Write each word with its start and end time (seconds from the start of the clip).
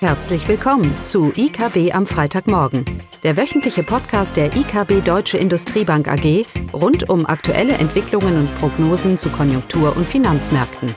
Herzlich 0.00 0.46
willkommen 0.46 0.94
zu 1.02 1.32
IKB 1.34 1.94
am 1.94 2.06
Freitagmorgen, 2.06 2.84
der 3.22 3.38
wöchentliche 3.38 3.82
Podcast 3.82 4.36
der 4.36 4.54
IKB 4.54 5.02
Deutsche 5.02 5.38
Industriebank 5.38 6.06
AG 6.06 6.44
rund 6.74 7.08
um 7.08 7.24
aktuelle 7.24 7.72
Entwicklungen 7.72 8.40
und 8.40 8.58
Prognosen 8.58 9.16
zu 9.16 9.30
Konjunktur- 9.30 9.96
und 9.96 10.06
Finanzmärkten. 10.06 10.94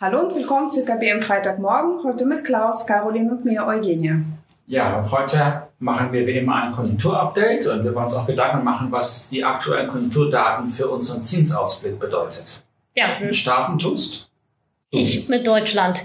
Hallo 0.00 0.20
und 0.20 0.34
willkommen 0.34 0.70
zu 0.70 0.80
IKB 0.80 1.12
am 1.12 1.20
Freitagmorgen, 1.20 2.02
heute 2.02 2.24
mit 2.24 2.46
Klaus, 2.46 2.86
Caroline 2.86 3.30
und 3.30 3.44
mir, 3.44 3.66
Eugenie. 3.66 4.24
Ja, 4.66 4.98
und 4.98 5.10
heute 5.10 5.68
machen 5.78 6.12
wir 6.12 6.26
wie 6.26 6.38
immer 6.38 6.62
ein 6.62 6.72
Konjunkturupdate 6.72 7.66
und 7.66 7.84
wir 7.84 7.94
wollen 7.94 8.04
uns 8.04 8.14
auch 8.14 8.26
Gedanken 8.26 8.64
machen, 8.64 8.90
was 8.90 9.28
die 9.28 9.44
aktuellen 9.44 9.88
Konjunkturdaten 9.88 10.68
für 10.68 10.88
unseren 10.88 11.22
Zinsausblick 11.22 11.98
bedeutet. 11.98 12.62
Ja. 12.96 13.32
Starten 13.32 13.78
tust? 13.78 14.30
Ich 14.90 15.28
mit 15.28 15.46
Deutschland. 15.46 15.98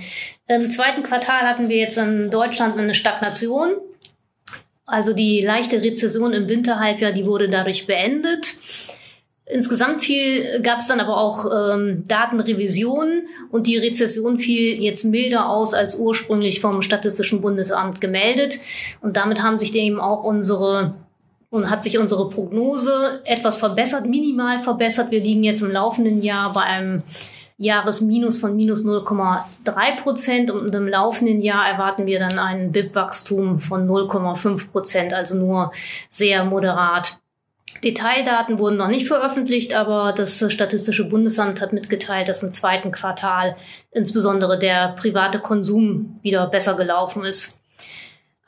Im 0.48 0.71
zweiten 0.71 1.03
Quartal 1.03 1.41
hatten 1.41 1.70
wir 1.70 1.77
jetzt 1.77 1.98
in 1.98 2.31
Deutschland 2.31 2.77
eine 2.77 2.95
Stagnation. 2.95 3.75
Also 4.85 5.13
die 5.13 5.41
leichte 5.41 5.84
Rezession 5.84 6.31
im 6.31 6.48
Winterhalbjahr, 6.48 7.12
die 7.12 7.26
wurde 7.26 7.49
dadurch 7.49 7.85
beendet. 7.85 8.55
Insgesamt 9.49 10.01
viel 10.01 10.61
gab 10.61 10.79
es 10.79 10.87
dann 10.87 10.99
aber 10.99 11.17
auch 11.17 11.45
ähm, 11.45 12.03
Datenrevisionen 12.05 13.27
und 13.49 13.65
die 13.65 13.77
Rezession 13.77 14.39
fiel 14.39 14.83
jetzt 14.83 15.05
milder 15.05 15.47
aus 15.47 15.73
als 15.73 15.95
ursprünglich 15.95 16.59
vom 16.59 16.81
Statistischen 16.81 17.41
Bundesamt 17.41 18.01
gemeldet. 18.01 18.59
Und 18.99 19.15
damit 19.15 19.41
haben 19.41 19.57
sich 19.57 19.73
eben 19.73 20.01
auch 20.01 20.23
unsere 20.23 20.95
und 21.49 21.70
hat 21.70 21.85
sich 21.85 21.97
unsere 21.97 22.29
Prognose 22.29 23.21
etwas 23.23 23.57
verbessert, 23.57 24.05
minimal 24.05 24.61
verbessert. 24.63 25.12
Wir 25.12 25.21
liegen 25.21 25.45
jetzt 25.45 25.61
im 25.61 25.71
laufenden 25.71 26.21
Jahr 26.21 26.51
bei 26.51 26.61
einem 26.61 27.04
Jahresminus 27.57 28.37
von 28.37 28.54
minus 28.55 28.84
0,3 28.84 30.01
Prozent 30.04 30.51
und 30.51 30.76
im 30.76 30.89
laufenden 30.89 31.41
Jahr 31.41 31.67
erwarten 31.67 32.05
wir 32.05 32.20
dann 32.20 32.37
ein 32.37 32.73
BIP-Wachstum 32.73 33.61
von 33.61 33.87
0,5 33.87 34.71
Prozent, 34.71 35.13
also 35.13 35.35
nur 35.35 35.71
sehr 36.09 36.43
moderat. 36.43 37.17
Detaildaten 37.83 38.59
wurden 38.59 38.77
noch 38.77 38.87
nicht 38.87 39.07
veröffentlicht, 39.07 39.73
aber 39.73 40.13
das 40.13 40.43
Statistische 40.51 41.07
Bundesamt 41.07 41.61
hat 41.61 41.73
mitgeteilt, 41.73 42.27
dass 42.27 42.43
im 42.43 42.51
zweiten 42.51 42.91
Quartal 42.91 43.55
insbesondere 43.91 44.57
der 44.57 44.95
private 44.99 45.39
Konsum 45.39 46.20
wieder 46.21 46.48
besser 46.48 46.75
gelaufen 46.75 47.23
ist. 47.23 47.57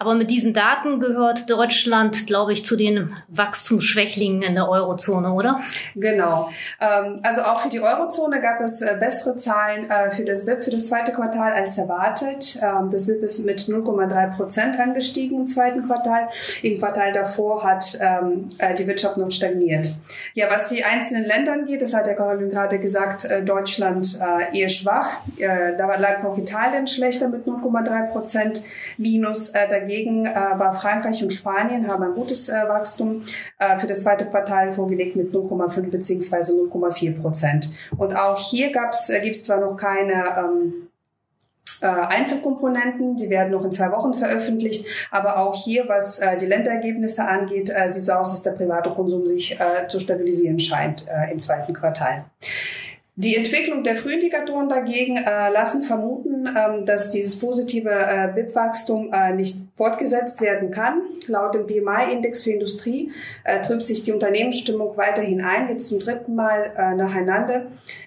Aber 0.02 0.16
mit 0.16 0.31
diesen 0.31 0.53
Daten 0.53 1.02
gehört 1.02 1.50
Deutschland, 1.50 2.25
glaube 2.25 2.53
ich, 2.53 2.66
zu 2.66 2.78
den 2.78 3.14
Wachstumsschwächlingen 3.28 4.44
in 4.44 4.53
der 4.53 4.69
Eurozone, 4.69 5.33
oder? 5.33 5.59
Genau. 5.94 6.50
Ähm, 6.80 7.19
also 7.22 7.41
auch 7.41 7.59
für 7.59 7.67
die 7.67 7.81
Eurozone 7.81 8.39
gab 8.39 8.61
es 8.61 8.81
äh, 8.81 8.95
bessere 8.97 9.36
Zahlen 9.36 9.89
äh, 9.89 10.11
für 10.11 10.23
das 10.23 10.45
BIP 10.45 10.64
für 10.64 10.72
das 10.72 10.86
zweite 10.86 11.11
Quartal 11.11 11.52
als 11.52 11.78
erwartet. 11.78 12.58
Ähm, 12.61 12.89
das 12.89 13.08
BIP 13.08 13.23
ist 13.23 13.39
mit 13.39 13.59
0,3 13.59 14.38
Prozent 14.38 14.80
angestiegen 14.80 15.41
im 15.41 15.47
zweiten 15.47 15.86
Quartal. 15.86 16.30
Im 16.63 16.80
Quartal 16.80 17.11
davor 17.11 17.66
hat 17.66 18.00
ähm, 18.00 18.47
äh, 18.58 18.73
die 18.75 18.88
Wirtschaft 18.88 19.17
noch 19.17 19.31
stagniert. 19.31 19.91
Ja, 20.34 20.47
was 20.50 20.69
die 20.69 20.81
einzelnen 20.81 21.25
Länder 21.25 21.52
angeht, 21.52 21.81
das 21.81 21.94
hat 21.94 22.06
der 22.06 22.16
Caroline 22.16 22.47
gerade 22.47 22.80
gesagt, 22.80 23.28
Deutschland 23.44 24.17
eher 24.53 24.69
schwach. 24.69 25.22
Da 25.38 25.97
lag 25.97 26.23
noch 26.23 26.38
Italien 26.38 26.88
schlechter 26.88 27.28
mit 27.28 27.45
0,3 27.45 28.11
Prozent 28.11 28.63
minus. 28.97 29.52
Dagegen 29.52 29.89
Dagegen 29.90 30.28
äh, 30.28 30.36
war 30.36 30.80
Frankreich 30.80 31.23
und 31.23 31.34
Spanien 31.34 31.88
haben 31.88 32.04
ein 32.04 32.14
gutes 32.14 32.48
äh, 32.48 32.54
Wachstum 32.68 33.23
äh, 33.58 33.80
für 33.80 33.88
das 33.88 34.02
zweite 34.02 34.26
Quartal 34.26 34.73
vorgelegt 34.73 35.16
mit 35.16 35.34
0,5 35.34 35.90
bzw. 35.90 36.52
0,4 36.54 37.20
Prozent. 37.20 37.70
Und 37.98 38.16
auch 38.16 38.38
hier 38.38 38.72
gibt 38.72 38.94
es 38.94 39.44
zwar 39.44 39.59
noch 39.59 39.76
keine 39.78 40.14
ähm, 40.38 40.90
äh, 41.81 41.88
Einzelkomponenten, 41.88 43.16
die 43.16 43.31
werden 43.31 43.50
noch 43.50 43.66
in 43.66 43.72
zwei 43.72 43.91
Wochen 43.91 44.13
veröffentlicht, 44.13 44.86
aber 45.09 45.40
auch 45.40 45.56
hier, 45.56 45.88
was 45.88 46.19
äh, 46.19 46.38
die 46.38 46.46
Länderergebnisse 46.46 47.28
angeht, 47.28 47.72
äh, 47.74 47.92
sieht 47.92 48.06
so 48.06 48.12
aus, 48.12 48.30
dass 48.30 48.44
der 48.44 48.52
private 48.52 48.92
Konsum 48.92 49.25
sich 49.25 49.58
zu 49.88 50.00
stabilisieren 50.00 50.59
scheint 50.59 51.08
im 51.31 51.40
zweiten 51.40 51.74
Quartal. 51.74 52.25
Die 53.22 53.35
Entwicklung 53.35 53.84
der 53.84 53.97
Frühindikatoren 53.97 54.69
dagegen 54.69 55.18
äh, 55.18 55.52
lassen 55.52 55.84
vermuten, 55.84 56.47
ähm, 56.56 56.85
dass 56.85 57.12
dieses 57.12 57.38
positive 57.38 57.90
äh, 57.90 58.30
BIP-Wachstum 58.34 59.12
äh, 59.12 59.34
nicht 59.34 59.57
fortgesetzt 59.74 60.40
werden 60.40 60.72
kann. 60.72 61.02
Laut 61.28 61.53
dem 61.53 61.68
PMI-Index 61.68 62.44
für 62.44 62.52
Industrie 62.52 63.12
äh, 63.44 63.62
trübt 63.62 63.84
sich 63.84 64.03
die 64.03 64.13
Unternehmensstimmung 64.13 64.96
weiterhin 64.96 65.41
ein, 65.41 65.68
jetzt 65.68 65.90
zum 65.90 66.00
dritten 66.00 66.34
Mal 66.34 66.72
äh, 66.78 66.96
nacheinander. 66.96 67.66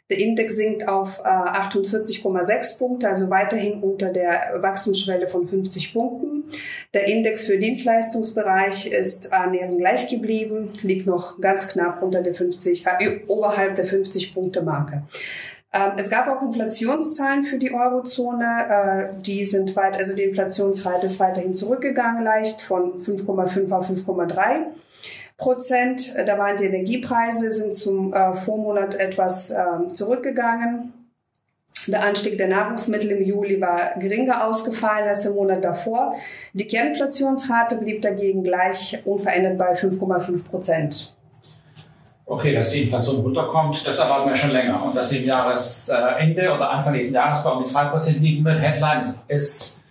Der 0.09 0.19
Index 0.19 0.57
sinkt 0.57 0.89
auf 0.89 1.21
äh, 1.23 1.29
48,6 1.29 2.79
Punkte, 2.79 3.09
also 3.09 3.29
weiterhin 3.29 3.83
unter 3.83 4.09
der 4.09 4.57
Wachstumsschwelle 4.63 5.29
von 5.29 5.47
50 5.47 5.93
Punkten. 5.93 6.42
Der 6.95 7.07
Index 7.07 7.45
für 7.45 7.59
Dienstleistungsbereich 7.59 8.87
ist 8.87 9.33
annähernd 9.33 9.79
gleich 9.79 10.09
geblieben, 10.09 10.73
liegt 10.83 11.07
noch 11.07 11.41
ganz 11.41 11.69
knapp 11.69 12.03
unter 12.03 12.23
der 12.23 12.35
50, 12.35 12.87
äh, 12.87 13.21
oberhalb 13.27 13.75
der 13.75 13.87
50 13.87 14.35
Punkte 14.35 14.63
Marke. 14.63 15.05
Ähm, 15.73 15.93
es 15.97 16.11
gab 16.11 16.29
auch 16.29 16.43
Inflationszahlen 16.43 17.45
für 17.45 17.59
die 17.59 17.73
Eurozone. 17.73 19.09
Äh, 19.09 19.23
die 19.23 19.45
sind 19.45 19.75
weit, 19.75 19.97
also 19.97 20.15
die 20.15 20.25
Inflationsrate 20.25 21.07
ist 21.07 21.19
weiterhin 21.19 21.55
zurückgegangen, 21.55 22.23
leicht 22.23 22.61
von 22.61 23.03
5,5 23.03 23.73
auf 23.73 23.89
5,3. 23.89 24.67
Prozent. 25.39 26.15
Da 26.27 26.39
waren 26.39 26.57
die 26.57 26.67
Energiepreise, 26.67 27.51
sind 27.51 27.75
zum 27.75 28.13
äh, 28.13 28.35
Vormonat 28.37 28.95
etwas 28.95 29.51
äh, 29.51 29.93
zurückgegangen. 29.93 30.93
Der 31.89 32.05
Anstieg 32.05 32.39
der 32.39 32.49
Nahrungsmittel 32.49 33.11
im 33.11 33.23
Juli 33.23 33.61
war 33.61 33.99
geringer 33.99 34.47
ausgefallen 34.47 35.09
als 35.09 35.27
im 35.27 35.35
Monat 35.35 35.65
davor. 35.65 36.15
Die 36.53 36.67
Kerninflationsrate 36.67 37.79
blieb 37.79 38.03
dagegen 38.03 38.45
gleich 38.45 39.01
unverändert 39.05 39.59
bei 39.59 39.75
5,5 39.75 40.45
Prozent. 40.45 41.15
Okay, 42.25 42.55
dass 42.55 42.71
die 42.71 42.85
Inflation 42.85 43.21
runterkommt, 43.21 43.87
das 43.87 43.99
erwarten 43.99 44.31
wir 44.31 44.37
schon 44.37 44.51
länger. 44.51 44.83
Und 44.85 44.97
dass 44.97 45.11
sie 45.11 45.19
im 45.19 45.27
Jahresende 45.27 46.53
oder 46.55 46.71
Anfang 46.71 46.93
nächsten 46.93 47.15
Jahres 47.15 47.43
bei 47.43 47.51
um 47.51 47.63
die 47.63 47.69
2% 47.69 48.21
liegen 48.21 48.45
wird, 48.45 48.61
Headline 48.61 49.03
ist, 49.29 49.85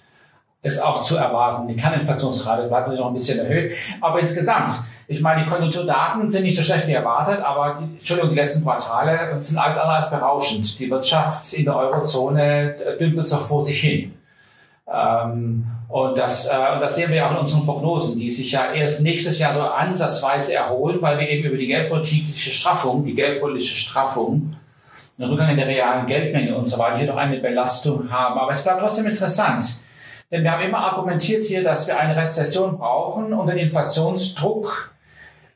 ist 0.64 0.82
auch 0.82 1.02
zu 1.02 1.18
erwarten. 1.18 1.68
Die 1.68 1.76
Kerninflationsrate 1.76 2.68
bleibt 2.68 2.88
noch 2.88 3.08
ein 3.08 3.14
bisschen 3.14 3.40
erhöht. 3.40 3.74
Aber 4.00 4.20
insgesamt, 4.20 4.72
ich 5.08 5.22
meine, 5.22 5.44
die 5.44 5.50
Konjunkturdaten 5.50 6.28
sind 6.28 6.44
nicht 6.44 6.56
so 6.56 6.64
schlecht 6.64 6.88
wie 6.88 6.94
erwartet, 6.94 7.42
aber 7.42 7.78
die, 7.80 7.98
Entschuldigung, 7.98 8.32
die 8.32 8.38
letzten 8.38 8.64
Quartale 8.64 9.38
sind 9.42 9.58
alles 9.58 9.78
andere 9.78 9.96
als 9.96 10.10
berauschend. 10.10 10.80
Die 10.80 10.90
Wirtschaft 10.90 11.54
in 11.54 11.66
der 11.66 11.76
Eurozone 11.76 12.76
äh, 12.76 12.98
dümpelt 12.98 13.28
so 13.28 13.38
vor 13.38 13.62
sich 13.62 13.80
hin. 13.80 14.14
Ähm, 14.92 15.66
und, 15.90 16.18
das, 16.18 16.48
äh, 16.48 16.80
das 16.80 16.96
sehen 16.96 17.12
wir 17.12 17.28
auch 17.28 17.32
in 17.32 17.38
unseren 17.38 17.66
Prognosen, 17.66 18.18
die 18.18 18.32
sich 18.32 18.52
ja 18.52 18.72
erst 18.72 19.02
nächstes 19.02 19.40
Jahr 19.40 19.54
so 19.54 19.62
ansatzweise 19.62 20.54
erholen, 20.54 21.02
weil 21.02 21.20
wir 21.20 21.30
eben 21.30 21.46
über 21.46 21.58
die 21.58 21.68
geldpolitische 21.68 22.52
Straffung, 22.52 23.04
die 23.04 23.16
geldpolitische 23.16 23.78
Straffung, 23.78 24.56
den 25.18 25.30
Rückgang 25.30 25.50
in 25.50 25.58
der 25.58 25.68
realen 25.68 26.08
Geldmenge 26.08 26.56
und 26.56 26.66
so 26.66 26.78
weiter 26.78 26.98
hier 26.98 27.08
doch 27.08 27.18
eine 27.18 27.38
Belastung 27.38 28.10
haben. 28.10 28.40
Aber 28.40 28.52
es 28.52 28.64
bleibt 28.64 28.80
trotzdem 28.80 29.06
interessant. 29.06 29.64
Denn 30.32 30.44
wir 30.44 30.52
haben 30.52 30.64
immer 30.64 30.80
argumentiert 30.80 31.44
hier, 31.44 31.64
dass 31.64 31.88
wir 31.88 32.00
eine 32.00 32.16
Rezession 32.16 32.78
brauchen, 32.78 33.34
um 33.34 33.46
den 33.46 33.58
Inflationsdruck 33.58 34.94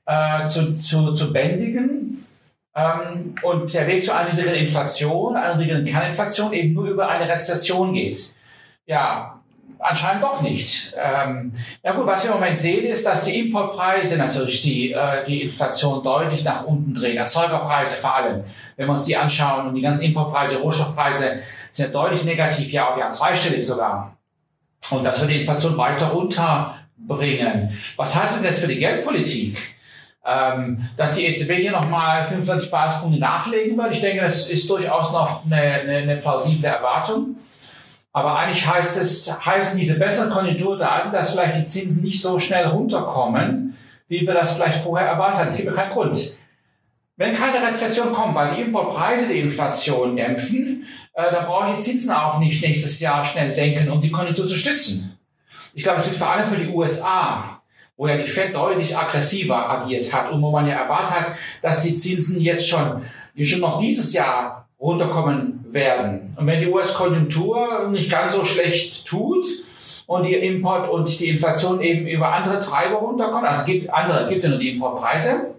äh, 0.06 0.46
zu, 0.46 0.75
zu, 0.75 1.13
zu 1.13 1.31
bändigen. 1.31 2.25
Ähm, 2.75 3.35
und 3.41 3.74
der 3.74 3.88
Weg 3.88 4.03
zu 4.03 4.14
einer 4.14 4.34
niedrigen 4.34 4.56
Inflation, 4.56 5.38
einer 5.38 5.56
niedrigen 5.56 5.85
Kerninflation 5.85 6.52
eben 6.52 6.74
nur 6.74 6.88
über 6.88 7.08
eine 7.08 7.30
Rezession 7.30 7.94
geht. 7.94 8.34
Ja, 8.85 9.40
anscheinend 9.80 10.24
doch 10.24 10.41
nicht. 10.41 10.94
Ähm, 11.02 11.53
ja 11.81 11.94
gut, 11.94 12.06
was 12.06 12.24
wir 12.24 12.31
im 12.31 12.38
Moment 12.38 12.58
sehen, 12.58 12.85
ist, 12.85 13.06
dass 13.06 13.24
die 13.24 13.40
Importpreise 13.47 14.18
natürlich 14.18 14.62
die, 14.62 14.91
äh, 14.91 15.23
die 15.26 15.44
Inflation 15.44 16.03
deutlich 16.03 16.44
nach 16.44 16.66
unten 16.66 16.94
drehen. 16.94 17.16
Erzeugerpreise 17.16 17.96
vor 17.96 18.16
allem. 18.16 18.44
Wenn 18.76 18.88
wir 18.88 18.94
uns 18.94 19.05
die 19.05 19.16
anschauen 19.16 19.67
und 19.67 19.76
die 19.76 19.82
ganzen 19.82 20.03
Importpreise, 20.03 20.58
Rohstoffpreise 20.58 21.40
sind 21.72 21.85
ja 21.85 21.91
deutlich 21.91 22.26
negativ, 22.26 22.72
ja 22.73 22.90
auf 22.90 22.97
Jahr 22.97 23.11
zweistellig 23.11 23.66
sogar. 23.66 24.17
Und 24.91 25.03
das 25.03 25.20
wird 25.22 25.32
die 25.32 25.41
Inflation 25.41 25.78
weiter 25.78 26.08
runterbringen. 26.08 27.78
Was 27.96 28.16
heißt 28.16 28.37
denn 28.37 28.43
das 28.43 28.59
für 28.59 28.67
die 28.67 28.78
Geldpolitik? 28.78 29.76
Ähm, 30.28 30.90
dass 30.97 31.16
die 31.16 31.26
EZB 31.26 31.53
hier 31.53 31.72
nochmal 31.72 32.26
45 32.26 32.72
Basispunkte 32.72 33.20
nachlegen 33.20 33.78
wird. 33.78 33.91
Ich 33.91 34.02
denke, 34.02 34.23
das 34.23 34.47
ist 34.47 34.67
durchaus 34.70 35.11
noch 35.11 35.46
eine, 35.46 35.55
eine, 35.55 35.97
eine 35.97 36.17
plausible 36.17 36.67
Erwartung. 36.67 37.35
Aber 38.11 38.40
eigentlich 38.40 38.66
heißt 38.66 38.97
es, 38.97 39.46
heißen 39.46 39.78
diese 39.78 39.99
besseren 39.99 40.32
Konjunkturdaten, 40.32 41.11
dass 41.11 41.31
vielleicht 41.31 41.58
die 41.58 41.67
Zinsen 41.67 42.02
nicht 42.02 42.22
so 42.22 42.40
schnell 42.40 42.66
runterkommen, 42.67 43.78
wie 44.08 44.26
wir 44.26 44.34
das 44.34 44.53
vielleicht 44.53 44.81
vorher 44.81 45.08
erwartet 45.08 45.41
haben. 45.41 45.49
Es 45.49 45.58
gibt 45.58 45.67
ja 45.67 45.76
keinen 45.76 45.91
Grund. 45.91 46.38
Wenn 47.17 47.34
keine 47.34 47.66
Rezession 47.66 48.12
kommt, 48.12 48.35
weil 48.35 48.56
die 48.56 48.62
Importpreise 48.62 49.28
die 49.28 49.40
Inflation 49.40 50.16
dämpfen, 50.16 50.85
äh, 51.14 51.32
dann 51.32 51.46
brauche 51.46 51.70
ich 51.70 51.78
die 51.78 51.82
Zinsen 51.84 52.12
auch 52.12 52.40
nicht 52.40 52.62
nächstes 52.62 53.00
Jahr 53.00 53.23
schnell 53.23 53.52
senken, 53.52 53.90
um 53.90 54.02
die 54.02 54.12
Konjunktur 54.12 54.46
zu 54.46 54.56
stützen. 54.56 55.17
Ich 55.73 55.84
glaube, 55.84 56.00
es 56.00 56.06
gilt 56.06 56.17
vor 56.17 56.29
allem 56.29 56.47
für 56.47 56.58
die 56.58 56.70
USA 56.70 57.56
wo 57.97 58.08
ja 58.08 58.17
die 58.17 58.28
Fed 58.28 58.53
deutlich 58.53 58.97
aggressiver 58.97 59.70
agiert 59.70 60.12
hat 60.14 60.32
und 60.32 60.41
wo 60.41 60.52
man 60.52 60.67
ja 60.67 60.76
erwartet 60.76 61.12
hat, 61.12 61.32
dass 61.62 61.84
die 61.84 61.96
Zinsen 61.96 62.41
jetzt 62.41 62.67
schon, 62.67 63.02
schon 63.41 63.62
noch 63.62 63.79
dieses 63.79 64.14
Jahr 64.14 64.67
runterkommen 64.79 65.66
werden. 65.70 66.35
Und 66.35 66.47
wenn 66.47 66.59
die 66.59 66.67
US-Konjunktur 66.67 67.90
nicht 67.91 68.12
ganz 68.12 68.34
so 68.34 68.44
schlecht 68.44 69.06
tut 69.06 69.46
und 70.08 70.23
die 70.23 70.35
Import 70.35 70.90
und 70.90 71.20
die 71.20 71.29
Inflation 71.29 71.82
eben 71.82 72.06
über 72.06 72.34
andere 72.34 72.59
Treiber 72.59 72.97
runterkommen, 72.97 73.46
also 73.46 73.64
gibt 73.66 73.91
andere, 73.94 74.28
gibt 74.28 74.44
ja 74.44 74.50
nur 74.50 74.59
die 74.59 74.72
Importpreise, 74.72 75.54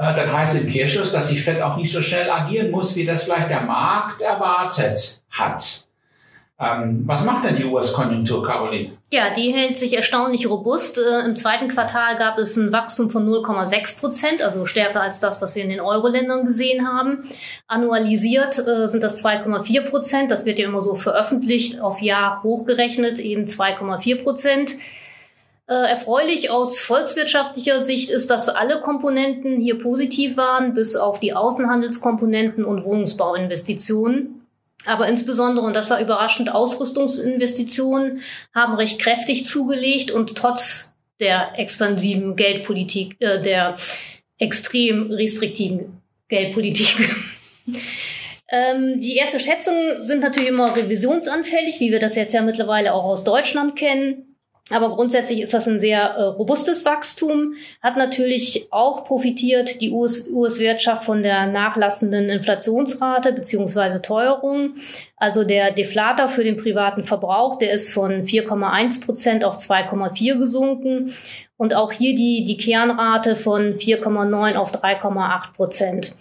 dann 0.00 0.32
heißt 0.32 0.60
im 0.60 0.66
Kehrschluss, 0.66 1.12
dass 1.12 1.28
die 1.28 1.36
Fed 1.36 1.60
auch 1.60 1.76
nicht 1.76 1.92
so 1.92 2.00
schnell 2.00 2.30
agieren 2.30 2.70
muss, 2.70 2.96
wie 2.96 3.04
das 3.04 3.24
vielleicht 3.24 3.50
der 3.50 3.62
Markt 3.62 4.22
erwartet 4.22 5.20
hat. 5.30 5.84
Ähm, 6.58 7.04
was 7.06 7.24
macht 7.24 7.44
denn 7.44 7.56
die 7.56 7.64
US-Konjunktur, 7.64 8.44
Caroline? 8.44 8.92
Ja, 9.12 9.30
die 9.30 9.52
hält 9.52 9.78
sich 9.78 9.94
erstaunlich 9.94 10.48
robust. 10.48 10.98
Äh, 10.98 11.24
Im 11.24 11.36
zweiten 11.36 11.68
Quartal 11.68 12.16
gab 12.16 12.38
es 12.38 12.56
ein 12.56 12.70
Wachstum 12.70 13.10
von 13.10 13.26
0,6 13.26 13.98
Prozent, 13.98 14.42
also 14.42 14.66
stärker 14.66 15.00
als 15.00 15.20
das, 15.20 15.40
was 15.40 15.54
wir 15.54 15.64
in 15.64 15.70
den 15.70 15.80
Euro-Ländern 15.80 16.44
gesehen 16.44 16.86
haben. 16.86 17.28
Annualisiert 17.66 18.58
äh, 18.58 18.86
sind 18.88 19.02
das 19.02 19.24
2,4 19.24 19.88
Prozent. 19.88 20.30
Das 20.30 20.44
wird 20.44 20.58
ja 20.58 20.66
immer 20.66 20.82
so 20.82 20.94
veröffentlicht, 20.94 21.80
auf 21.80 22.02
Jahr 22.02 22.42
hochgerechnet, 22.42 23.18
eben 23.18 23.46
2,4 23.46 24.22
Prozent. 24.22 24.72
Äh, 25.70 25.88
erfreulich 25.88 26.50
aus 26.50 26.80
volkswirtschaftlicher 26.80 27.84
Sicht 27.84 28.10
ist, 28.10 28.28
dass 28.28 28.48
alle 28.48 28.80
Komponenten 28.80 29.60
hier 29.60 29.78
positiv 29.78 30.36
waren, 30.36 30.74
bis 30.74 30.96
auf 30.96 31.20
die 31.20 31.32
Außenhandelskomponenten 31.32 32.64
und 32.64 32.82
Wohnungsbauinvestitionen. 32.82 34.48
Aber 34.84 35.06
insbesondere, 35.06 35.64
und 35.64 35.76
das 35.76 35.88
war 35.88 36.00
überraschend, 36.00 36.52
Ausrüstungsinvestitionen 36.52 38.22
haben 38.52 38.74
recht 38.74 39.00
kräftig 39.00 39.46
zugelegt 39.46 40.10
und 40.10 40.34
trotz 40.34 40.92
der 41.20 41.52
expansiven 41.56 42.34
Geldpolitik, 42.34 43.14
äh, 43.20 43.40
der 43.40 43.76
extrem 44.38 45.12
restriktiven 45.12 46.02
Geldpolitik. 46.26 47.14
ähm, 48.48 49.00
die 49.00 49.16
ersten 49.16 49.38
Schätzungen 49.38 50.02
sind 50.02 50.24
natürlich 50.24 50.48
immer 50.48 50.74
revisionsanfällig, 50.74 51.78
wie 51.78 51.92
wir 51.92 52.00
das 52.00 52.16
jetzt 52.16 52.34
ja 52.34 52.42
mittlerweile 52.42 52.92
auch 52.92 53.04
aus 53.04 53.22
Deutschland 53.22 53.76
kennen. 53.76 54.29
Aber 54.70 54.90
grundsätzlich 54.90 55.40
ist 55.42 55.52
das 55.52 55.66
ein 55.66 55.80
sehr 55.80 56.00
äh, 56.00 56.22
robustes 56.22 56.84
Wachstum, 56.84 57.54
hat 57.82 57.96
natürlich 57.96 58.68
auch 58.70 59.04
profitiert 59.04 59.80
die 59.80 59.90
US-Wirtschaft 59.90 61.04
von 61.04 61.24
der 61.24 61.46
nachlassenden 61.46 62.28
Inflationsrate 62.28 63.32
beziehungsweise 63.32 64.00
Teuerung. 64.00 64.76
Also 65.16 65.42
der 65.44 65.72
Deflator 65.72 66.28
für 66.28 66.44
den 66.44 66.56
privaten 66.56 67.04
Verbrauch, 67.04 67.58
der 67.58 67.72
ist 67.72 67.92
von 67.92 68.26
4,1 68.26 69.04
Prozent 69.04 69.44
auf 69.44 69.58
2,4 69.58 70.38
gesunken. 70.38 71.12
Und 71.56 71.74
auch 71.74 71.92
hier 71.92 72.16
die, 72.16 72.44
die 72.44 72.56
Kernrate 72.56 73.36
von 73.36 73.74
4,9 73.74 74.54
auf 74.54 74.72
3,8 74.72 75.52
Prozent. 75.54 76.16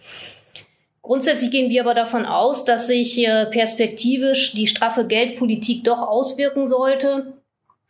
Grundsätzlich 1.01 1.51
gehen 1.51 1.69
wir 1.69 1.81
aber 1.81 1.93
davon 1.93 2.25
aus, 2.25 2.65
dass 2.65 2.87
sich 2.87 3.25
äh, 3.25 3.45
perspektivisch 3.45 4.53
die 4.53 4.67
straffe 4.67 5.07
Geldpolitik 5.07 5.83
doch 5.83 6.01
auswirken 6.01 6.67
sollte 6.67 7.38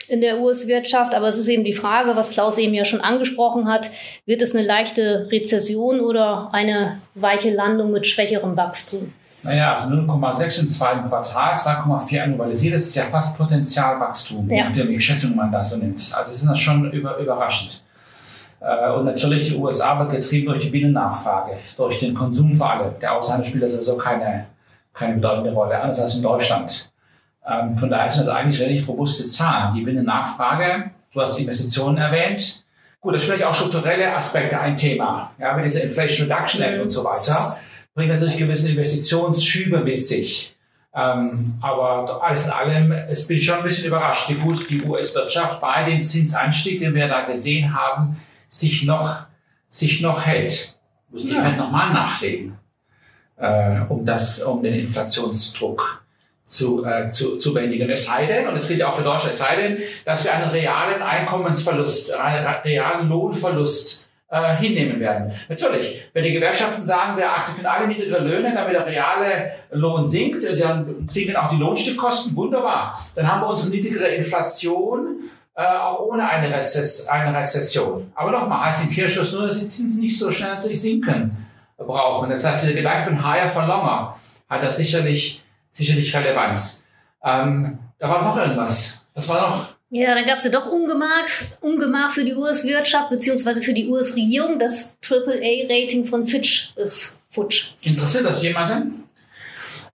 in 0.07 0.21
der 0.21 0.39
US-Wirtschaft. 0.39 1.13
Aber 1.13 1.27
es 1.27 1.37
ist 1.37 1.47
eben 1.47 1.63
die 1.63 1.73
Frage, 1.73 2.15
was 2.15 2.29
Klaus 2.29 2.57
eben 2.57 2.73
ja 2.73 2.85
schon 2.85 3.01
angesprochen 3.01 3.67
hat, 3.67 3.91
wird 4.25 4.41
es 4.41 4.55
eine 4.55 4.65
leichte 4.65 5.27
Rezession 5.31 5.99
oder 5.99 6.49
eine 6.53 6.99
weiche 7.15 7.51
Landung 7.51 7.91
mit 7.91 8.07
schwächerem 8.07 8.55
Wachstum? 8.55 9.13
Naja, 9.43 9.73
also 9.73 9.93
0,6 9.93 10.59
im 10.59 10.67
zweiten 10.67 11.07
Quartal, 11.07 11.55
2,4 11.55 12.23
annualisiert, 12.23 12.75
das 12.75 12.83
ist 12.83 12.95
ja 12.95 13.03
fast 13.03 13.37
Potenzialwachstum, 13.37 14.49
ja. 14.49 14.65
nachdem 14.65 14.87
welche 14.87 14.99
Schätzung 14.99 15.35
man 15.35 15.49
das 15.49 15.69
so 15.69 15.77
nimmt. 15.77 15.99
Also 16.13 16.31
das 16.31 16.41
ist 16.41 16.49
das 16.49 16.59
schon 16.59 16.91
über, 16.91 17.17
überraschend. 17.17 17.81
Äh, 18.59 18.91
und 18.91 19.05
natürlich 19.05 19.47
die 19.47 19.55
USA 19.55 19.97
wird 19.99 20.11
getrieben 20.11 20.47
durch 20.47 20.59
die 20.59 20.69
Binnennachfrage, 20.69 21.53
durch 21.77 21.99
den 21.99 22.13
Konsum 22.13 22.53
für 22.53 22.65
alle. 22.65 22.95
Der 23.01 23.13
Außenhandel 23.13 23.47
spielt 23.47 23.63
da 23.63 23.69
sowieso 23.69 23.95
keine, 23.95 24.47
keine 24.93 25.15
bedeutende 25.15 25.53
Rolle, 25.53 25.79
anders 25.79 26.01
als 26.01 26.15
in 26.15 26.21
Deutschland. 26.21 26.88
Ähm, 27.49 27.77
von 27.77 27.89
daher 27.89 28.09
sind 28.09 28.27
das 28.27 28.35
eigentlich 28.35 28.61
relativ 28.61 28.87
robuste 28.87 29.27
Zahlen. 29.27 29.73
Die 29.73 29.81
Binnennachfrage, 29.81 30.91
du 31.11 31.21
hast 31.21 31.39
Investitionen 31.39 31.97
erwähnt. 31.97 32.63
Gut, 33.01 33.15
das 33.15 33.21
ist 33.21 33.27
vielleicht 33.27 33.45
auch 33.45 33.55
strukturelle 33.55 34.13
Aspekte 34.13 34.59
ein 34.59 34.75
Thema. 34.75 35.31
Ja, 35.39 35.55
mit 35.55 35.65
dieser 35.65 35.83
Inflation 35.83 36.29
Reduction 36.29 36.61
Act 36.61 36.81
und 36.81 36.89
so 36.89 37.03
weiter, 37.03 37.57
bringt 37.95 38.11
natürlich 38.11 38.37
gewisse 38.37 38.69
Investitionsschübe 38.69 39.79
mit 39.79 40.01
sich. 40.01 40.55
Ähm, 40.93 41.55
aber 41.61 42.21
alles 42.23 42.45
in 42.45 42.51
allem, 42.51 42.91
es 42.91 43.25
bin 43.25 43.37
ich 43.37 43.45
schon 43.45 43.57
ein 43.57 43.63
bisschen 43.63 43.85
überrascht, 43.85 44.29
wie 44.29 44.35
gut 44.35 44.69
die 44.69 44.83
US-Wirtschaft 44.83 45.61
bei 45.61 45.83
dem 45.83 46.01
Zinsanstieg, 46.01 46.79
den 46.79 46.93
wir 46.93 47.07
da 47.07 47.21
gesehen 47.21 47.73
haben, 47.73 48.17
sich 48.49 48.83
noch, 48.83 49.23
sich 49.69 50.01
noch 50.01 50.25
hält. 50.25 50.75
Muss 51.09 51.25
ich 51.25 51.31
ja. 51.31 51.51
nochmal 51.51 51.93
nachlegen, 51.93 52.57
äh, 53.37 53.81
um 53.87 54.05
das, 54.05 54.41
um 54.41 54.61
den 54.61 54.73
Inflationsdruck 54.73 56.03
zu, 56.49 56.83
äh, 56.83 57.09
zu, 57.09 57.37
zu 57.37 57.53
bändigen. 57.53 57.89
Es 57.89 58.05
sei 58.05 58.25
denn, 58.25 58.47
und 58.47 58.55
es 58.55 58.67
gilt 58.67 58.79
ja 58.79 58.87
auch 58.87 58.95
für 58.95 59.03
Deutschland, 59.03 59.33
es 59.33 59.37
sei 59.37 59.55
denn, 59.55 59.77
dass 60.03 60.23
wir 60.23 60.33
einen 60.33 60.49
realen 60.49 61.01
Einkommensverlust, 61.01 62.15
einen 62.15 62.45
realen 62.63 63.07
Lohnverlust 63.07 64.09
äh, 64.29 64.55
hinnehmen 64.55 64.99
werden. 64.99 65.31
Natürlich, 65.47 66.09
wenn 66.13 66.23
die 66.23 66.33
Gewerkschaften 66.33 66.83
sagen, 66.83 67.17
wir 67.17 67.31
akzeptieren 67.31 67.67
alle 67.67 67.87
niedrigere 67.87 68.23
Löhne, 68.23 68.53
damit 68.55 68.73
der 68.73 68.87
reale 68.87 69.51
Lohn 69.71 70.07
sinkt, 70.07 70.43
dann 70.43 71.07
sinken 71.07 71.35
auch 71.35 71.49
die 71.49 71.57
Lohnstückkosten, 71.57 72.35
wunderbar. 72.35 72.99
Dann 73.13 73.31
haben 73.31 73.41
wir 73.41 73.47
unsere 73.47 73.69
niedrigere 73.69 74.07
Inflation, 74.07 75.19
äh, 75.55 75.63
auch 75.63 75.99
ohne 75.99 76.27
eine, 76.27 76.51
Rezess 76.51 77.07
eine 77.07 77.37
Rezession. 77.37 78.11
Aber 78.15 78.31
nochmal, 78.31 78.65
heißt 78.65 78.85
im 78.85 78.89
Kirchschluss 78.89 79.33
nur, 79.33 79.45
dass 79.45 79.59
die 79.59 79.67
Zinsen 79.67 80.01
nicht 80.01 80.17
so 80.17 80.31
schnell 80.31 80.55
natürlich 80.55 80.81
sinken 80.81 81.45
brauchen. 81.77 82.31
Das 82.31 82.43
heißt, 82.43 82.65
der 82.65 82.73
Gedanke 82.73 83.05
von 83.05 83.23
higher 83.23 83.47
for 83.47 83.67
longer 83.67 84.15
hat 84.49 84.63
das 84.63 84.77
sicherlich 84.77 85.43
sicherlich 85.79 86.15
Relevanz. 86.15 86.85
Ähm, 87.23 87.79
da 87.97 88.09
war 88.09 88.21
noch 88.21 88.37
irgendwas. 88.37 89.01
Das 89.15 89.27
war 89.27 89.41
noch. 89.41 89.65
Ja, 89.89 90.13
dann 90.13 90.25
gab 90.25 90.37
es 90.37 90.43
ja 90.43 90.51
doch 90.51 90.67
Ungemach, 90.67 91.27
Ungemach 91.61 92.11
für 92.11 92.23
die 92.23 92.35
US-Wirtschaft 92.35 93.09
beziehungsweise 93.09 93.63
für 93.63 93.73
die 93.73 93.87
US-Regierung. 93.89 94.59
Das 94.59 94.95
AAA-Rating 95.03 96.05
von 96.05 96.25
Fitch 96.25 96.73
ist 96.75 97.19
futsch. 97.31 97.71
Interessiert 97.81 98.25
das 98.25 98.43
jemanden? 98.43 99.05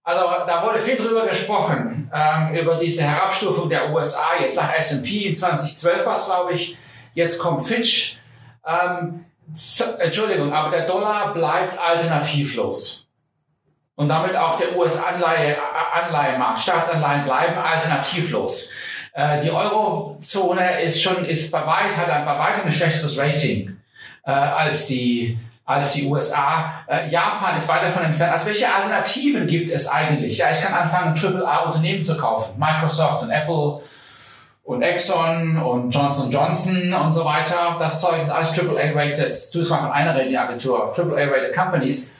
Also 0.03 0.21
da 0.45 0.63
wurde 0.63 0.79
viel 0.79 0.97
drüber 0.97 1.25
gesprochen, 1.25 2.11
ähm, 2.13 2.55
über 2.55 2.75
diese 2.75 3.03
Herabstufung 3.03 3.69
der 3.69 3.91
USA, 3.91 4.39
jetzt 4.39 4.57
nach 4.57 4.71
S&P 4.75 5.27
in 5.27 5.33
2012 5.33 6.05
war 6.05 6.15
es, 6.15 6.25
glaube 6.25 6.53
ich, 6.53 6.77
jetzt 7.13 7.39
kommt 7.39 7.65
Fitch. 7.65 8.19
Ähm, 8.67 9.25
Entschuldigung, 9.99 10.53
aber 10.53 10.69
der 10.69 10.85
Dollar 10.85 11.33
bleibt 11.33 11.79
alternativlos 11.79 13.04
und 13.95 14.09
damit 14.09 14.35
auch 14.35 14.57
der 14.57 14.75
US-Anleihenmarkt, 14.77 16.59
Staatsanleihen 16.59 17.23
bleiben 17.23 17.57
alternativlos. 17.57 18.69
Äh, 19.13 19.41
die 19.41 19.51
Eurozone 19.51 20.81
ist 20.81 21.01
schon, 21.01 21.25
ist 21.25 21.51
bei 21.51 21.65
weit, 21.65 21.95
hat 21.95 22.09
ein, 22.09 22.25
bei 22.25 22.37
weitem 22.37 22.65
ein 22.65 22.73
schlechteres 22.73 23.17
Rating 23.17 23.77
äh, 24.25 24.31
als 24.31 24.87
die 24.87 25.37
als 25.65 25.93
die 25.93 26.05
USA. 26.05 26.83
Äh, 26.87 27.09
Japan 27.09 27.57
ist 27.57 27.67
weit 27.67 27.83
davon 27.83 28.03
entfernt. 28.03 28.33
Also 28.33 28.47
welche 28.47 28.71
Alternativen 28.71 29.47
gibt 29.47 29.73
es 29.73 29.87
eigentlich? 29.87 30.37
Ja, 30.37 30.51
ich 30.51 30.61
kann 30.61 30.75
anfangen, 30.75 31.15
AAA-Unternehmen 31.17 32.03
zu 32.03 32.15
kaufen. 32.17 32.59
Microsoft 32.59 33.23
und 33.23 33.31
Apple 33.31 33.81
und 34.63 34.81
Exxon 34.83 35.57
und 35.57 35.89
Johnson 35.89 36.29
Johnson 36.29 36.93
und 36.93 37.11
so 37.11 37.25
weiter. 37.25 37.77
Das 37.79 37.99
Zeug 37.99 38.21
ist 38.21 38.29
alles 38.29 38.49
AAA-rated, 38.49 39.33
zumindest 39.33 39.71
mal 39.71 39.81
von 39.81 39.91
einer 39.91 40.15
Ratingagentur, 40.15 40.93
AAA-rated 40.95 41.55
Companies. 41.55 42.14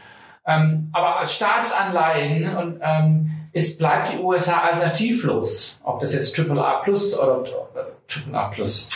Ähm, 0.48 0.90
aber 0.94 1.20
als 1.20 1.34
Staatsanleihen 1.34 2.56
und, 2.56 2.80
ähm, 2.82 3.32
ist, 3.52 3.80
bleibt 3.80 4.14
die 4.14 4.18
USA 4.18 4.60
alternativlos. 4.60 5.80
Ob 5.84 6.02
das 6.02 6.14
jetzt 6.14 6.38
AAA 6.38 6.82
Plus 6.82 7.18
oder 7.18 7.44
äh, 7.76 8.32
AAA 8.34 8.50
Plus. 8.50 8.90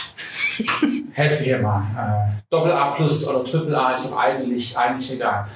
Helft 1.12 1.46
mir 1.46 1.58
mal. 1.58 1.82
Äh, 1.96 2.42
Doppel 2.50 2.72
A 2.72 2.90
Plus 2.90 3.26
oder 3.26 3.44
Triple 3.44 3.76
A 3.76 3.92
ist 3.92 4.06
doch 4.06 4.18
eigentlich, 4.18 4.76
eigentlich 4.76 5.12
egal. 5.12 5.46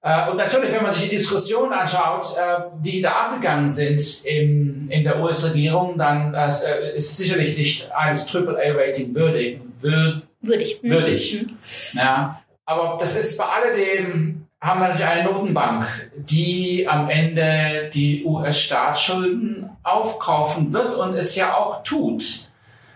Äh, 0.00 0.30
und 0.30 0.36
natürlich, 0.36 0.72
wenn 0.72 0.82
man 0.82 0.90
sich 0.90 1.10
die 1.10 1.16
Diskussion 1.16 1.72
anschaut, 1.72 2.24
äh, 2.36 2.62
die 2.82 3.00
da 3.00 3.26
abgegangen 3.26 3.68
sind 3.68 4.24
in, 4.24 4.90
in 4.90 5.04
der 5.04 5.20
US-Regierung, 5.20 5.96
dann 5.96 6.34
äh, 6.34 6.48
ist 6.96 7.10
es 7.10 7.16
sicherlich 7.16 7.56
nicht 7.56 7.92
eines 7.92 8.34
AAA-Rating 8.34 9.14
würdig. 9.14 9.60
Würd, 9.80 10.22
würdig. 10.40 10.80
Würdig. 10.82 11.42
Mhm. 11.42 11.58
Ja. 11.98 12.42
Aber 12.64 12.96
das 12.98 13.16
ist 13.16 13.38
bei 13.38 13.44
alledem 13.44 14.46
haben 14.62 14.80
wir 14.80 14.88
natürlich 14.88 15.10
eine 15.10 15.24
Notenbank, 15.24 15.86
die 16.16 16.86
am 16.88 17.10
Ende 17.10 17.90
die 17.92 18.24
US-Staatsschulden 18.24 19.68
aufkaufen 19.82 20.72
wird 20.72 20.94
und 20.94 21.14
es 21.14 21.34
ja 21.34 21.56
auch 21.56 21.82
tut. 21.82 22.48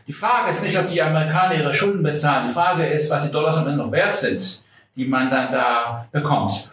Die 0.07 0.13
Frage 0.13 0.53
ist 0.53 0.63
nicht, 0.63 0.79
ob 0.79 0.89
die 0.89 1.03
Amerikaner 1.03 1.57
ihre 1.57 1.75
Schulden 1.75 2.05
bezahlen. 2.05 2.47
Die 2.47 2.53
Frage 2.53 2.87
ist, 2.87 3.11
was 3.11 3.25
die 3.25 3.33
Dollars 3.33 3.57
am 3.57 3.67
Ende 3.67 3.83
noch 3.83 3.91
wert 3.91 4.15
sind, 4.15 4.63
die 4.95 5.07
man 5.07 5.29
dann 5.29 5.51
da 5.51 6.07
bekommt. 6.13 6.71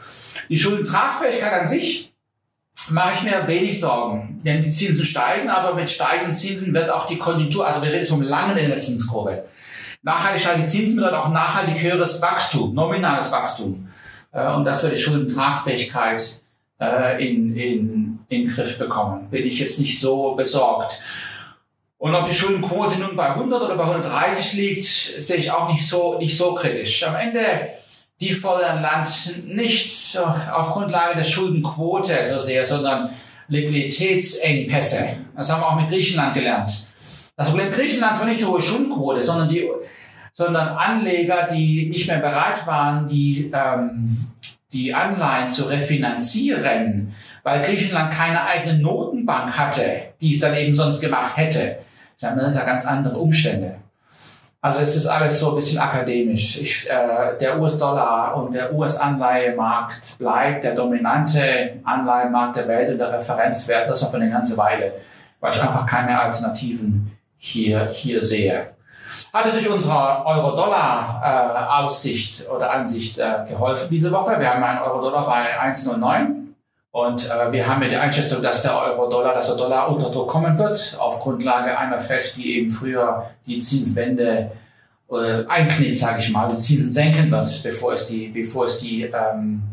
Die 0.49 0.57
Schuldentragfähigkeit 0.57 1.53
an 1.53 1.65
sich 1.65 2.13
mache 2.91 3.15
ich 3.15 3.23
mir 3.23 3.47
wenig 3.47 3.79
Sorgen, 3.79 4.41
denn 4.45 4.61
die 4.61 4.69
Zinsen 4.69 5.05
steigen, 5.05 5.49
aber 5.49 5.73
mit 5.73 5.89
steigenden 5.89 6.35
Zinsen 6.35 6.71
wird 6.71 6.91
auch 6.91 7.07
die 7.07 7.17
Konjunktur, 7.17 7.65
also 7.65 7.81
wir 7.81 7.91
reden 7.91 8.05
vom 8.05 8.21
langen 8.21 8.57
in 8.57 8.69
der 8.69 8.79
Zinskurve, 8.79 9.45
Nachhaltigkeit, 10.03 10.59
die 10.59 10.65
Zinsen 10.65 10.97
bedeutet 10.97 11.17
auch 11.17 11.29
nachhaltig 11.29 11.81
höheres 11.81 12.21
Wachstum, 12.21 12.75
nominales 12.75 13.31
Wachstum. 13.31 13.87
Äh, 14.33 14.51
und 14.53 14.65
dass 14.65 14.83
wir 14.83 14.89
die 14.89 14.97
Schuldentragfähigkeit 14.97 16.41
äh, 16.81 17.25
in, 17.25 17.55
in, 17.55 18.19
in 18.29 18.47
den 18.47 18.47
Griff 18.47 18.77
bekommen. 18.77 19.29
Bin 19.29 19.45
ich 19.45 19.59
jetzt 19.59 19.79
nicht 19.79 19.99
so 19.99 20.35
besorgt. 20.35 21.01
Und 21.97 22.15
ob 22.15 22.25
die 22.25 22.33
Schuldenquote 22.33 22.99
nun 22.99 23.15
bei 23.15 23.27
100 23.27 23.61
oder 23.61 23.75
bei 23.75 23.83
130 23.85 24.53
liegt, 24.53 24.83
sehe 24.83 25.37
ich 25.37 25.51
auch 25.51 25.71
nicht 25.71 25.87
so, 25.87 26.17
nicht 26.17 26.35
so 26.35 26.53
kritisch. 26.53 27.03
Am 27.07 27.15
Ende, 27.15 27.69
die 28.19 28.33
fordern 28.33 28.81
Land 28.81 29.45
nicht 29.45 30.19
auf 30.19 30.71
Grundlage 30.71 31.15
der 31.15 31.23
Schuldenquote 31.23 32.27
so 32.27 32.39
sehr, 32.39 32.65
sondern 32.65 33.11
Liquiditätsengpässe. 33.47 35.17
Das 35.35 35.51
haben 35.51 35.61
wir 35.61 35.67
auch 35.67 35.79
mit 35.79 35.89
Griechenland 35.89 36.33
gelernt. 36.33 36.87
Das 37.37 37.49
Problem 37.49 37.71
Griechenlands 37.71 38.19
war 38.19 38.25
nicht 38.25 38.41
die 38.41 38.45
hohe 38.45 38.61
Schuldenquote, 38.61 39.23
sondern 39.23 39.47
die, 39.47 39.67
sondern 40.33 40.69
Anleger, 40.69 41.47
die 41.51 41.89
nicht 41.89 42.07
mehr 42.07 42.19
bereit 42.19 42.65
waren, 42.65 43.07
die, 43.07 43.51
ähm, 43.53 44.31
die 44.71 44.93
Anleihen 44.93 45.49
zu 45.49 45.65
refinanzieren, 45.65 47.13
weil 47.43 47.61
Griechenland 47.61 48.13
keine 48.13 48.43
eigene 48.43 48.79
Notenbank 48.79 49.57
hatte, 49.57 49.83
die 50.19 50.33
es 50.33 50.39
dann 50.39 50.55
eben 50.55 50.73
sonst 50.73 50.99
gemacht 50.99 51.37
hätte. 51.37 51.77
Das 52.19 52.33
sind 52.39 52.55
da 52.55 52.63
ganz 52.63 52.85
andere 52.85 53.17
Umstände. 53.17 53.75
Also 54.63 54.79
es 54.79 54.95
ist 54.95 55.07
alles 55.07 55.41
so 55.41 55.49
ein 55.49 55.55
bisschen 55.55 55.79
akademisch. 55.79 56.57
Ich, 56.57 56.89
äh, 56.89 57.37
der 57.37 57.59
US-Dollar 57.59 58.37
und 58.37 58.55
der 58.55 58.73
US-Anleihemarkt 58.73 60.17
bleibt 60.17 60.63
der 60.63 60.73
dominante 60.73 61.81
Anleihemarkt 61.83 62.55
der 62.55 62.69
Welt 62.69 62.91
und 62.91 62.97
der 62.97 63.11
Referenzwert, 63.11 63.89
das 63.89 64.01
noch 64.01 64.11
für 64.11 64.17
eine 64.17 64.29
ganze 64.29 64.55
Weile, 64.55 64.93
weil 65.41 65.53
ich 65.53 65.61
einfach 65.61 65.85
keine 65.85 66.17
Alternativen 66.17 67.11
hier, 67.37 67.89
hier 67.91 68.23
sehe. 68.23 68.72
Hat 69.33 69.45
natürlich 69.45 69.69
unsere 69.69 70.25
Euro-Dollar-Aussicht 70.27 72.45
äh, 72.45 72.49
oder 72.49 72.71
Ansicht 72.71 73.17
äh, 73.17 73.45
geholfen 73.49 73.87
diese 73.89 74.11
Woche. 74.11 74.39
Wir 74.39 74.53
haben 74.53 74.63
einen 74.63 74.83
Euro-Dollar 74.83 75.25
bei 75.25 75.59
1,09 75.59 76.53
und 76.91 77.31
äh, 77.31 77.51
wir 77.51 77.67
haben 77.67 77.81
ja 77.81 77.89
die 77.89 77.95
Einschätzung, 77.95 78.43
dass 78.43 78.61
der 78.61 78.79
Euro-Dollar, 78.79 79.33
dass 79.33 79.47
der 79.47 79.57
Dollar 79.57 79.89
unter 79.89 80.11
Druck 80.11 80.29
kommen 80.29 80.55
wird, 80.59 80.95
auf 80.99 81.19
Grundlage 81.19 81.75
einer 81.75 81.99
Fed, 81.99 82.35
die 82.37 82.59
eben 82.59 82.69
früher 82.69 83.31
die 83.47 83.57
Zinswende 83.57 84.51
äh, 85.09 85.45
einkniet, 85.47 85.97
sage 85.97 86.19
ich 86.19 86.29
mal, 86.29 86.51
die 86.51 86.57
Zinsen 86.57 86.91
senken 86.91 87.31
wird, 87.31 87.63
bevor 87.63 87.93
es 87.93 88.05
die, 88.05 88.27
bevor 88.27 88.65
es 88.65 88.77
die, 88.77 89.01
ähm, 89.01 89.63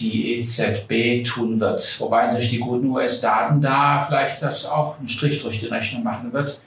die 0.00 0.34
EZB 0.34 1.22
tun 1.24 1.60
wird. 1.60 2.00
Wobei 2.00 2.26
natürlich 2.26 2.50
die 2.50 2.58
guten 2.58 2.90
US-Daten 2.90 3.62
da 3.62 4.04
vielleicht 4.08 4.42
das 4.42 4.66
auch 4.66 4.98
einen 4.98 5.08
Strich 5.08 5.40
durch 5.40 5.60
die 5.60 5.66
Rechnung 5.66 6.02
machen 6.02 6.32
wird. 6.32 6.60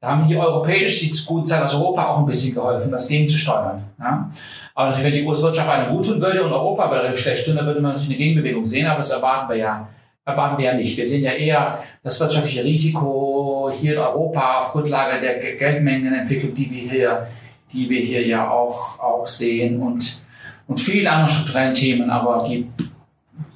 Da 0.00 0.08
haben 0.08 0.26
die 0.26 0.36
europäisch, 0.36 1.00
die 1.00 1.12
guten 1.26 1.46
Zeit 1.46 1.62
aus 1.62 1.74
Europa 1.74 2.06
auch 2.06 2.18
ein 2.20 2.26
bisschen 2.26 2.54
geholfen, 2.54 2.90
das 2.90 3.06
gegenzusteuern. 3.06 3.84
Ja? 3.98 4.30
Aber 4.74 4.88
natürlich, 4.88 5.12
wenn 5.12 5.20
die 5.20 5.28
US-Wirtschaft 5.28 5.68
eine 5.68 5.92
gut 5.92 6.06
tun 6.06 6.22
würde 6.22 6.42
und 6.42 6.52
Europa 6.52 6.90
wäre 6.90 7.14
schlecht 7.14 7.44
tun, 7.44 7.56
dann 7.56 7.66
würde 7.66 7.82
man 7.82 7.92
natürlich 7.92 8.16
eine 8.16 8.18
Gegenbewegung 8.18 8.64
sehen, 8.64 8.86
aber 8.86 8.98
das 8.98 9.10
erwarten 9.10 9.50
wir 9.50 9.56
ja, 9.56 9.88
erwarten 10.24 10.56
wir 10.56 10.64
ja 10.64 10.74
nicht. 10.74 10.96
Wir 10.96 11.06
sehen 11.06 11.22
ja 11.22 11.32
eher 11.32 11.80
das 12.02 12.18
wirtschaftliche 12.18 12.64
Risiko 12.64 13.70
hier 13.74 13.92
in 13.92 13.98
Europa 13.98 14.60
auf 14.60 14.72
Grundlage 14.72 15.20
der 15.20 15.38
Geldmengenentwicklung, 15.56 16.54
die 16.54 16.70
wir 16.70 16.90
hier, 16.90 17.26
die 17.70 17.90
wir 17.90 18.00
hier 18.00 18.26
ja 18.26 18.50
auch, 18.50 18.98
auch 19.00 19.26
sehen 19.26 19.82
und, 19.82 20.24
und 20.66 20.80
viele 20.80 21.10
andere 21.10 21.30
strukturellen 21.30 21.74
Themen, 21.74 22.08
aber 22.08 22.48
die, 22.48 22.66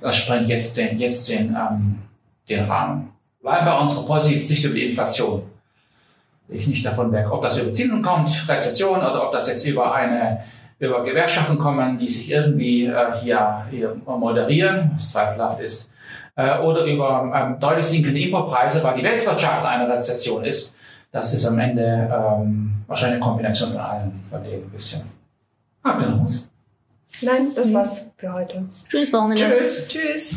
das 0.03 0.17
sprengt 0.17 0.49
jetzt 0.51 0.77
den, 0.77 0.99
jetzt 0.99 1.27
den, 1.31 1.57
ähm, 1.57 2.01
den 2.51 2.65
Rahmen. 2.67 3.09
Bleiben 3.41 3.65
bei 3.65 3.79
unserer 3.79 4.07
positiven 4.07 4.43
Sicht 4.43 4.63
über 4.63 4.75
die 4.75 4.89
Inflation 4.89 5.43
ich 6.49 6.67
nicht 6.67 6.85
davon 6.85 7.13
weg, 7.13 7.31
ob 7.31 7.43
das 7.43 7.59
über 7.59 7.73
Zinsen 7.73 8.03
kommt, 8.03 8.31
Rezession, 8.49 8.99
oder 8.99 9.27
ob 9.27 9.33
das 9.33 9.49
jetzt 9.49 9.65
über 9.67 9.95
eine 9.95 10.43
über 10.79 11.05
Gewerkschaften 11.05 11.59
kommen, 11.59 11.99
die 11.99 12.09
sich 12.09 12.31
irgendwie 12.31 12.87
äh, 12.87 13.13
hier, 13.23 13.65
hier 13.71 13.97
moderieren, 14.07 14.93
was 14.95 15.13
zweifelhaft 15.13 15.61
ist, 15.61 15.91
äh, 16.37 16.59
oder 16.59 16.85
über 16.85 17.33
ähm, 17.35 17.61
deutlich 17.61 17.87
sinkende 17.87 18.21
Importpreise, 18.21 18.83
weil 18.83 18.97
die 18.97 19.05
Weltwirtschaft 19.05 19.65
eine 19.65 19.89
Rezession 19.89 20.45
ist. 20.45 20.75
Das 21.13 21.33
ist 21.33 21.47
am 21.47 21.59
Ende 21.59 22.11
ähm, 22.13 22.73
wahrscheinlich 22.89 23.17
eine 23.17 23.25
Kombination 23.25 23.71
von 23.71 23.81
allen, 23.81 24.25
von 24.29 24.43
dem 24.43 24.65
ein 24.65 24.71
bisschen. 24.71 25.03
Habt 25.85 26.03
ihr 26.03 26.09
noch 26.09 26.27
was? 26.27 26.49
Nein, 27.23 27.49
das 27.55 27.73
war's 27.73 28.11
für 28.17 28.33
heute. 28.33 28.65
Tschüss, 28.89 29.13
Wochenende. 29.13 29.45
Tschüss. 29.45 29.89
Tschüss. 29.89 30.37